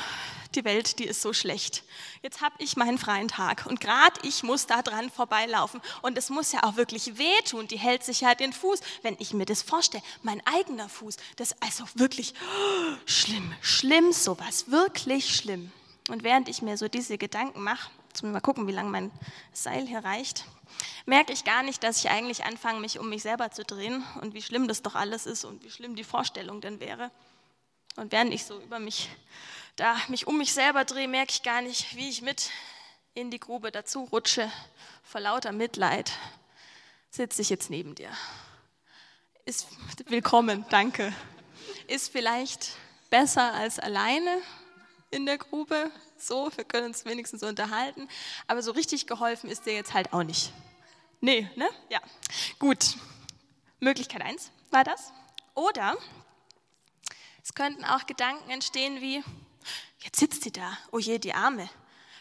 [0.54, 1.82] Die Welt, die ist so schlecht.
[2.22, 5.80] Jetzt habe ich meinen freien Tag und gerade ich muss da dran vorbeilaufen.
[6.02, 7.66] Und es muss ja auch wirklich wehtun.
[7.66, 8.80] Die hält sich ja den Fuß.
[9.02, 14.12] Wenn ich mir das vorstelle, mein eigener Fuß, das ist also wirklich oh, schlimm, schlimm
[14.12, 15.72] sowas, wirklich schlimm.
[16.08, 19.10] Und während ich mir so diese Gedanken mache, jetzt mal gucken, wie lange mein
[19.52, 20.44] Seil hier reicht,
[21.06, 24.34] merke ich gar nicht, dass ich eigentlich anfange, mich um mich selber zu drehen und
[24.34, 27.10] wie schlimm das doch alles ist und wie schlimm die Vorstellung denn wäre.
[27.96, 29.08] Und während ich so über mich,
[29.76, 32.50] da mich um mich selber drehe, merke ich gar nicht, wie ich mit
[33.14, 34.50] in die Grube dazu rutsche.
[35.02, 36.12] Vor lauter Mitleid
[37.10, 38.10] sitze ich jetzt neben dir.
[39.44, 39.68] Ist
[40.06, 41.12] willkommen, danke.
[41.86, 42.72] Ist vielleicht
[43.10, 44.38] besser als alleine
[45.10, 45.90] in der Grube.
[46.16, 48.08] So, wir können uns wenigstens unterhalten.
[48.46, 50.52] Aber so richtig geholfen ist dir jetzt halt auch nicht.
[51.20, 51.68] Nee, ne?
[51.88, 52.00] Ja.
[52.58, 52.96] Gut.
[53.80, 55.12] Möglichkeit 1 war das.
[55.54, 55.96] Oder
[57.42, 59.22] es könnten auch Gedanken entstehen wie,
[60.04, 61.68] jetzt sitzt sie da, oh je, die Arme.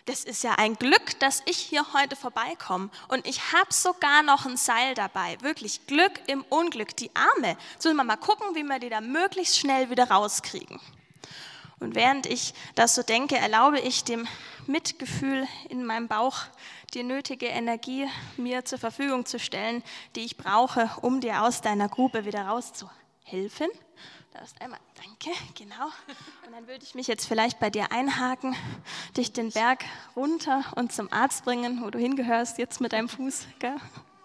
[0.06, 2.89] Das ist ja ein Glück, dass ich hier heute vorbeikomme.
[3.08, 5.38] Und ich habe sogar noch ein Seil dabei.
[5.39, 6.98] Wirklich Glück im Unglück.
[6.98, 7.56] Die Arme.
[7.80, 10.82] Sollen wir mal gucken, wie wir die da möglichst schnell wieder rauskriegen.
[11.80, 14.28] Und während ich das so denke, erlaube ich dem
[14.67, 16.38] Mitgefühl in meinem Bauch
[16.93, 19.84] die nötige Energie mir zur Verfügung zu stellen,
[20.15, 23.69] die ich brauche, um dir aus deiner Grube wieder rauszuhelfen.
[24.34, 25.86] Da ist einmal, danke, genau.
[26.48, 28.56] Und dann würde ich mich jetzt vielleicht bei dir einhaken,
[29.15, 33.46] dich den Berg runter und zum Arzt bringen, wo du hingehörst, jetzt mit deinem Fuß.
[33.60, 33.76] Gell?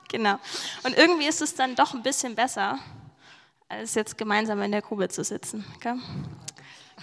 [0.09, 0.39] Genau.
[0.85, 2.79] Und irgendwie ist es dann doch ein bisschen besser,
[3.69, 5.67] als jetzt gemeinsam in der Grube zu sitzen.
[5.81, 5.99] Gell?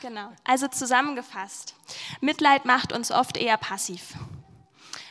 [0.02, 0.32] Genau.
[0.44, 1.76] Also zusammengefasst,
[2.22, 4.16] Mitleid macht uns oft eher passiv.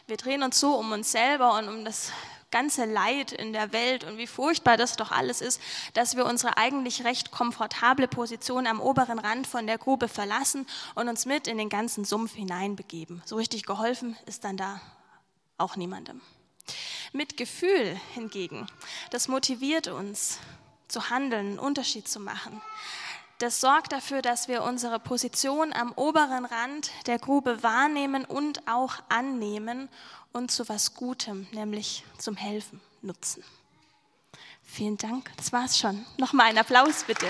[0.08, 2.10] Wir drehen uns so um uns selber und um das
[2.54, 5.60] ganze Leid in der Welt und wie furchtbar das doch alles ist,
[5.94, 10.64] dass wir unsere eigentlich recht komfortable Position am oberen Rand von der Grube verlassen
[10.94, 13.20] und uns mit in den ganzen Sumpf hineinbegeben.
[13.24, 14.80] So richtig geholfen ist dann da
[15.58, 16.20] auch niemandem.
[17.12, 18.68] Mit Gefühl hingegen,
[19.10, 20.38] das motiviert uns
[20.86, 22.62] zu handeln, einen Unterschied zu machen.
[23.40, 28.94] Das sorgt dafür, dass wir unsere Position am oberen Rand der Grube wahrnehmen und auch
[29.08, 29.88] annehmen
[30.34, 33.42] und zu was Gutem, nämlich zum Helfen nutzen.
[34.62, 36.04] Vielen Dank, das war's schon.
[36.18, 37.26] Nochmal einen Applaus bitte.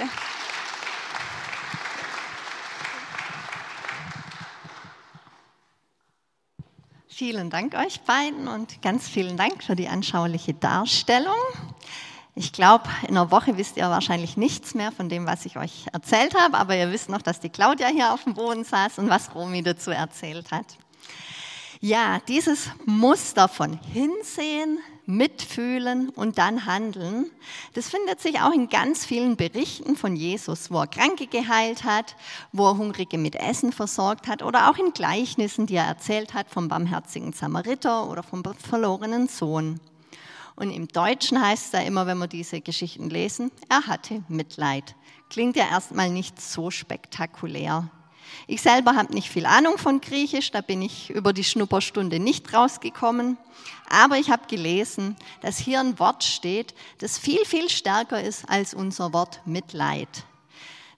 [7.06, 11.34] Vielen Dank euch beiden und ganz vielen Dank für die anschauliche Darstellung.
[12.34, 15.86] Ich glaube, in einer Woche wisst ihr wahrscheinlich nichts mehr von dem, was ich euch
[15.92, 19.08] erzählt habe, aber ihr wisst noch, dass die Claudia hier auf dem Boden saß und
[19.08, 20.78] was Romy dazu erzählt hat.
[21.84, 27.30] Ja, dieses Muster von Hinsehen, Mitfühlen und dann Handeln,
[27.74, 32.16] das findet sich auch in ganz vielen Berichten von Jesus, wo er Kranke geheilt hat,
[32.52, 36.48] wo er Hungrige mit Essen versorgt hat oder auch in Gleichnissen, die er erzählt hat
[36.48, 39.78] vom barmherzigen Samariter oder vom verlorenen Sohn.
[40.56, 44.94] Und im Deutschen heißt es da immer, wenn wir diese Geschichten lesen, er hatte Mitleid.
[45.28, 47.90] Klingt ja erstmal nicht so spektakulär.
[48.46, 52.52] Ich selber habe nicht viel Ahnung von Griechisch, da bin ich über die Schnupperstunde nicht
[52.52, 53.38] rausgekommen.
[53.88, 58.74] Aber ich habe gelesen, dass hier ein Wort steht, das viel, viel stärker ist als
[58.74, 60.08] unser Wort Mitleid.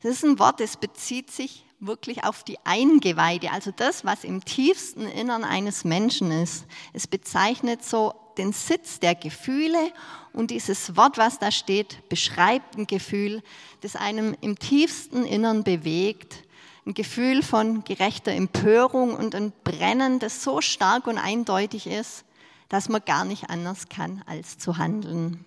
[0.02, 4.44] Das ist ein Wort, das bezieht sich wirklich auf die Eingeweide, also das, was im
[4.44, 6.64] tiefsten Innern eines Menschen ist.
[6.92, 9.92] Es bezeichnet so den Sitz der Gefühle
[10.32, 13.42] und dieses Wort, was da steht, beschreibt ein Gefühl,
[13.80, 16.45] das einem im tiefsten Innern bewegt
[16.86, 22.24] ein Gefühl von gerechter Empörung und ein Brennen, das so stark und eindeutig ist,
[22.68, 25.44] dass man gar nicht anders kann, als zu handeln.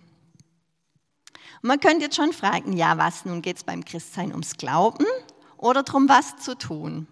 [1.62, 5.06] Man könnte jetzt schon fragen, ja, was nun geht es beim Christsein ums Glauben
[5.58, 7.08] oder darum, was zu tun?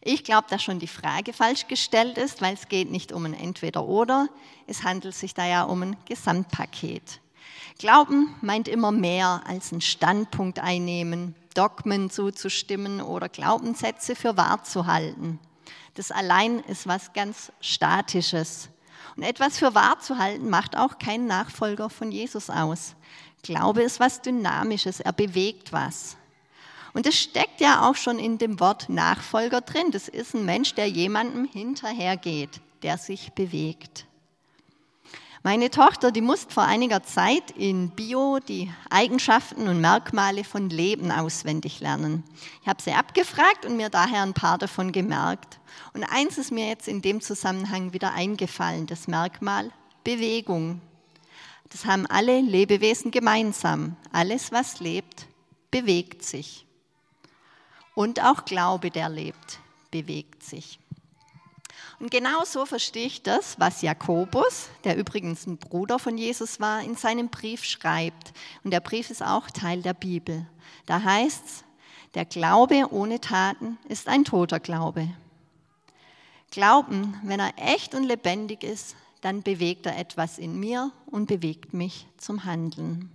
[0.00, 3.34] Ich glaube, dass schon die Frage falsch gestellt ist, weil es geht nicht um ein
[3.34, 4.28] Entweder-Oder,
[4.66, 7.20] es handelt sich da ja um ein Gesamtpaket.
[7.78, 14.86] Glauben meint immer mehr als einen Standpunkt einnehmen, Dogmen zuzustimmen oder Glaubenssätze für wahr zu
[14.86, 15.38] halten.
[15.94, 18.68] Das allein ist was ganz Statisches.
[19.16, 22.94] Und etwas für wahr zu halten, macht auch kein Nachfolger von Jesus aus.
[23.42, 26.16] Glaube ist was Dynamisches, er bewegt was.
[26.92, 29.90] Und es steckt ja auch schon in dem Wort Nachfolger drin.
[29.90, 34.06] Das ist ein Mensch, der jemandem hinterhergeht, der sich bewegt.
[35.42, 41.12] Meine Tochter, die musste vor einiger Zeit in Bio die Eigenschaften und Merkmale von Leben
[41.12, 42.24] auswendig lernen.
[42.62, 45.60] Ich habe sie abgefragt und mir daher ein paar davon gemerkt.
[45.92, 49.70] Und eins ist mir jetzt in dem Zusammenhang wieder eingefallen, das Merkmal
[50.04, 50.80] Bewegung.
[51.70, 53.96] Das haben alle Lebewesen gemeinsam.
[54.12, 55.26] Alles, was lebt,
[55.70, 56.64] bewegt sich.
[57.94, 59.58] Und auch Glaube, der lebt,
[59.90, 60.78] bewegt sich.
[61.98, 66.82] Und genau so verstehe ich das, was Jakobus, der übrigens ein Bruder von Jesus war,
[66.82, 68.32] in seinem Brief schreibt.
[68.64, 70.46] Und der Brief ist auch Teil der Bibel.
[70.84, 71.64] Da heißt es,
[72.14, 75.08] der Glaube ohne Taten ist ein toter Glaube.
[76.50, 81.72] Glauben, wenn er echt und lebendig ist, dann bewegt er etwas in mir und bewegt
[81.74, 83.10] mich zum Handeln.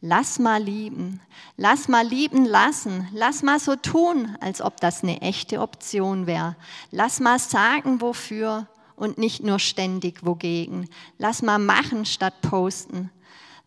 [0.00, 1.20] Lass mal lieben,
[1.56, 6.56] lass mal lieben lassen, lass mal so tun, als ob das eine echte Option wäre.
[6.90, 10.88] Lass mal sagen, wofür und nicht nur ständig wogegen.
[11.18, 13.10] Lass mal machen statt posten.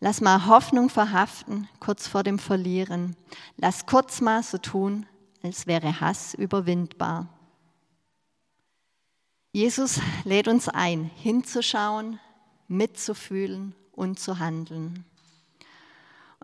[0.00, 3.16] Lass mal Hoffnung verhaften, kurz vor dem Verlieren.
[3.56, 5.06] Lass kurz mal so tun,
[5.42, 7.28] als wäre Hass überwindbar.
[9.52, 12.18] Jesus lädt uns ein, hinzuschauen,
[12.66, 15.04] mitzufühlen und zu handeln.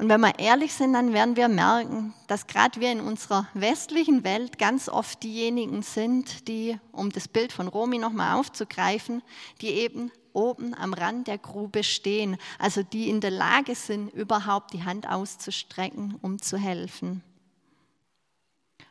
[0.00, 4.24] Und wenn wir ehrlich sind, dann werden wir merken, dass gerade wir in unserer westlichen
[4.24, 9.22] Welt ganz oft diejenigen sind, die, um das Bild von Romy nochmal aufzugreifen,
[9.60, 14.72] die eben oben am Rand der Grube stehen, also die in der Lage sind, überhaupt
[14.72, 17.22] die Hand auszustrecken, um zu helfen.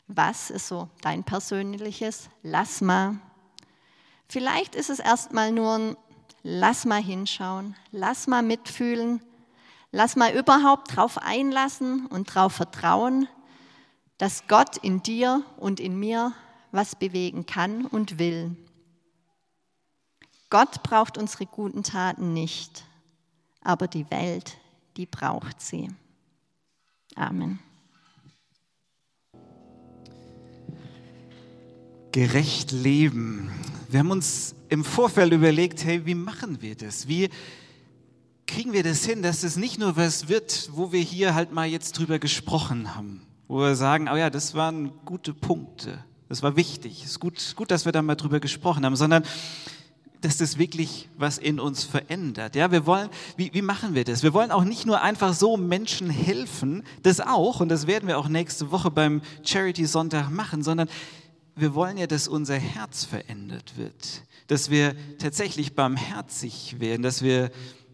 [0.05, 3.17] Was ist so dein persönliches Lass mal?
[4.27, 5.97] Vielleicht ist es erstmal nur ein
[6.43, 9.21] Lass mal hinschauen, lass mal mitfühlen,
[9.91, 13.27] Lass mal überhaupt drauf einlassen und drauf vertrauen,
[14.17, 16.33] dass Gott in dir und in mir
[16.71, 18.55] was bewegen kann und will.
[20.51, 22.83] Gott braucht unsere guten Taten nicht,
[23.61, 24.57] aber die Welt,
[24.97, 25.89] die braucht sie.
[27.15, 27.59] Amen.
[32.11, 33.51] Gerecht leben.
[33.87, 37.07] Wir haben uns im Vorfeld überlegt, hey, wie machen wir das?
[37.07, 37.29] Wie
[38.49, 41.67] kriegen wir das hin, dass es nicht nur was wird, wo wir hier halt mal
[41.67, 46.55] jetzt drüber gesprochen haben, wo wir sagen, oh ja, das waren gute Punkte, das war
[46.55, 49.23] wichtig, es ist gut, gut, dass wir da mal drüber gesprochen haben, sondern
[50.21, 52.55] dass das wirklich was in uns verändert.
[52.55, 54.23] Ja, wir wollen, wie, wie machen wir das?
[54.23, 58.17] Wir wollen auch nicht nur einfach so Menschen helfen, das auch, und das werden wir
[58.17, 60.89] auch nächste Woche beim Charity Sonntag machen, sondern
[61.55, 67.51] wir wollen ja, dass unser Herz verändert wird, dass wir tatsächlich barmherzig werden, dass wir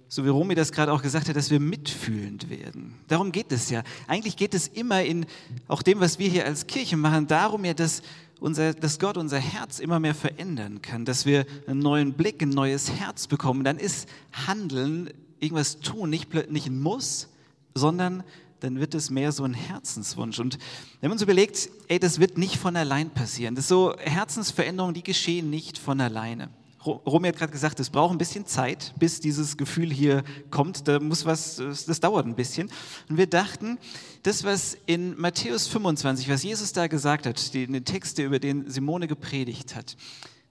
[0.08, 2.96] so wie Romy das gerade auch gesagt hat, dass wir mitfühlend werden.
[3.08, 3.84] Darum geht es ja.
[4.08, 5.26] Eigentlich geht es immer in
[5.68, 8.02] auch dem, was wir hier als Kirche machen, darum ja, dass,
[8.40, 12.50] unser, dass Gott unser Herz immer mehr verändern kann, dass wir einen neuen Blick, ein
[12.50, 13.64] neues Herz bekommen.
[13.64, 14.08] Dann ist
[14.48, 17.30] Handeln, irgendwas tun, nicht, nicht ein Muss,
[17.74, 18.24] sondern
[18.60, 20.40] dann wird es mehr so ein Herzenswunsch.
[20.40, 20.58] Und
[21.02, 23.56] wenn man uns überlegt, ey, das wird nicht von allein passieren.
[23.56, 26.50] Das so Herzensveränderungen, die geschehen nicht von alleine.
[26.86, 30.88] Romy hat gerade gesagt, es braucht ein bisschen Zeit, bis dieses Gefühl hier kommt.
[30.88, 32.70] Da muss was, das dauert ein bisschen.
[33.10, 33.78] Und wir dachten,
[34.24, 39.08] das, was in Matthäus 25, was Jesus da gesagt hat, den Text, über den Simone
[39.08, 39.98] gepredigt hat,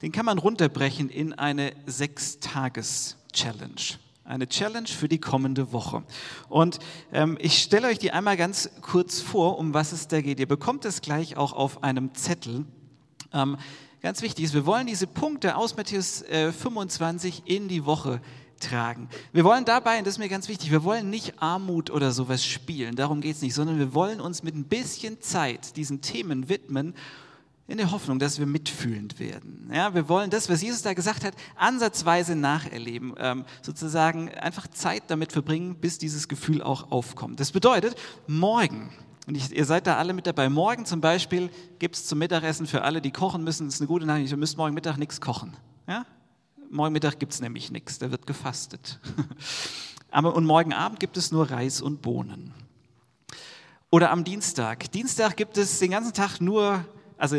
[0.03, 3.99] den kann man runterbrechen in eine Sechstages-Challenge.
[4.25, 6.03] Eine Challenge für die kommende Woche.
[6.49, 6.79] Und
[7.13, 10.41] ähm, ich stelle euch die einmal ganz kurz vor, um was es da geht.
[10.41, 12.65] Ihr bekommt es gleich auch auf einem Zettel.
[13.35, 13.59] Ähm,
[14.05, 18.21] ganz wichtig ist, wir wollen diese Punkte aus Matthäus äh, 25 in die Woche
[18.61, 19.09] tragen.
[19.33, 22.45] Wir wollen dabei, und das ist mir ganz wichtig, wir wollen nicht Armut oder sowas
[22.45, 26.51] spielen, darum geht es nicht, sondern wir wollen uns mit ein bisschen Zeit diesen Themen
[26.51, 26.95] widmen,
[27.67, 29.71] in der Hoffnung, dass wir mitfühlend werden.
[29.73, 35.05] Ja, wir wollen das, was Jesus da gesagt hat, ansatzweise nacherleben, ähm, sozusagen einfach Zeit
[35.07, 37.41] damit verbringen, bis dieses Gefühl auch aufkommt.
[37.41, 38.91] Das bedeutet, morgen
[39.27, 40.49] und ich, ihr seid da alle mit dabei.
[40.49, 43.89] Morgen zum Beispiel gibt es zum Mittagessen für alle, die kochen müssen, das ist eine
[43.89, 45.57] gute Nachricht, ihr müsst morgen Mittag nichts kochen.
[45.89, 46.05] Ja?
[46.71, 49.01] Morgen Mittag gibt es nämlich nichts, da wird gefastet.
[50.11, 52.53] Aber, und morgen Abend gibt es nur Reis und Bohnen.
[53.91, 54.91] Oder am Dienstag.
[54.93, 56.85] Dienstag gibt es den ganzen Tag nur,
[57.17, 57.37] also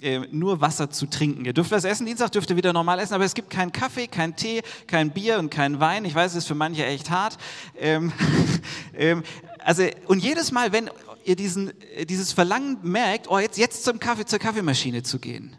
[0.00, 1.44] äh, nur Wasser zu trinken.
[1.44, 4.06] Ihr dürft was essen, Dienstag dürft ihr wieder normal essen, aber es gibt keinen Kaffee,
[4.06, 6.04] keinen Tee, kein Bier und keinen Wein.
[6.04, 7.38] Ich weiß, es ist für manche echt hart.
[7.78, 8.12] Ähm,
[8.94, 9.22] ähm,
[9.64, 10.90] also, und jedes Mal, wenn
[11.24, 11.72] ihr diesen,
[12.08, 15.56] dieses Verlangen merkt, oh, jetzt, jetzt zum Kaffee, zur Kaffeemaschine zu gehen,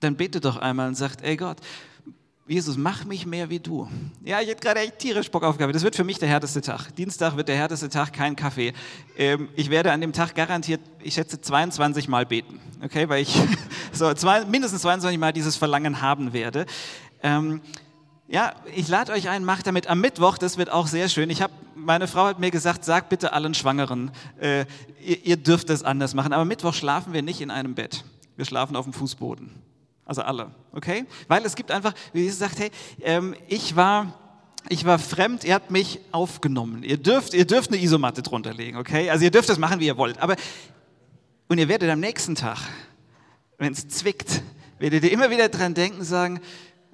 [0.00, 1.58] dann betet doch einmal und sagt, ey Gott,
[2.48, 3.88] Jesus, mach mich mehr wie du.
[4.24, 5.72] Ja, ich hätte gerade echt tierisch Bock auf Kaffee.
[5.72, 6.94] Das wird für mich der härteste Tag.
[6.94, 8.72] Dienstag wird der härteste Tag, kein Kaffee.
[9.18, 12.60] Ähm, ich werde an dem Tag garantiert, ich schätze, 22 Mal beten.
[12.84, 13.36] Okay, weil ich
[13.92, 16.66] so zwei, mindestens 22 Mal dieses Verlangen haben werde.
[17.20, 17.62] Ähm,
[18.28, 21.30] ja, ich lade euch ein, macht damit am Mittwoch, das wird auch sehr schön.
[21.30, 24.10] Ich habe, meine Frau hat mir gesagt, sag bitte allen Schwangeren,
[24.40, 24.64] äh,
[25.00, 26.32] ihr, ihr dürft es anders machen.
[26.32, 28.04] Aber Mittwoch schlafen wir nicht in einem Bett.
[28.34, 29.50] Wir schlafen auf dem Fußboden.
[30.04, 31.04] Also alle, okay?
[31.28, 32.70] Weil es gibt einfach, wie Jesus sagt, hey,
[33.00, 34.12] ähm, ich war,
[34.68, 36.82] ich war fremd, ihr habt mich aufgenommen.
[36.82, 39.10] Ihr dürft, ihr dürft eine Isomatte drunter legen, okay?
[39.10, 40.18] Also ihr dürft das machen, wie ihr wollt.
[40.20, 40.36] Aber,
[41.48, 42.58] und ihr werdet am nächsten Tag,
[43.58, 44.42] wenn es zwickt,
[44.78, 46.40] werdet ihr immer wieder dran denken, sagen,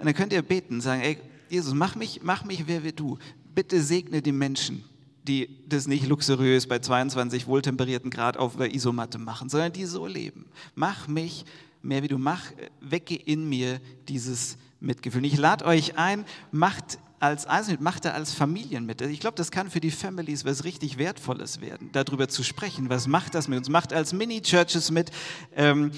[0.02, 1.16] und dann könnt ihr beten, sagen, ey,
[1.48, 3.18] Jesus, mach mich, mach mich, wer wir du.
[3.54, 4.82] Bitte segne die Menschen,
[5.22, 10.06] die das nicht luxuriös bei 22 wohltemperierten Grad auf der Isomatte machen, sondern die so
[10.06, 10.46] leben.
[10.74, 11.44] Mach mich
[11.82, 12.42] mehr wie du mach,
[12.80, 15.20] wecke in mir dieses Mitgefühl.
[15.20, 19.00] Und ich lade euch ein, macht als Einzelne, macht er als Familien mit.
[19.00, 22.88] Ich glaube, das kann für die Families was richtig Wertvolles werden, darüber zu sprechen.
[22.88, 23.68] Was macht das mit uns?
[23.68, 25.12] Macht als Mini-Churches mit.
[25.54, 25.92] Ähm,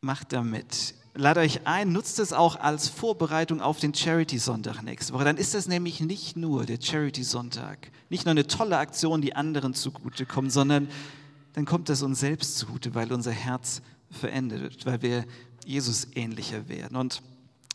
[0.00, 0.94] macht da mit.
[1.14, 5.24] Lade euch ein, nutzt es auch als Vorbereitung auf den Charity-Sonntag nächste Woche.
[5.24, 9.74] Dann ist das nämlich nicht nur der Charity-Sonntag, nicht nur eine tolle Aktion, die anderen
[9.74, 10.88] zugutekommt, sondern
[11.54, 15.24] dann kommt das uns selbst zugute, weil unser Herz verändert, weil wir
[15.64, 16.96] Jesus ähnlicher werden.
[16.96, 17.22] Und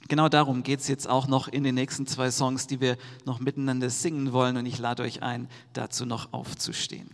[0.07, 3.41] genau darum geht es jetzt auch noch in den nächsten zwei Songs, die wir noch
[3.41, 4.55] miteinander singen wollen.
[4.55, 7.09] Und ich lade euch ein, dazu noch aufzustehen.